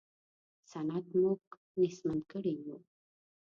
صنعت 0.71 1.05
موږ 1.19 1.41
نېستمن 1.79 2.19
کړي 2.31 2.53
یو. 2.65 2.77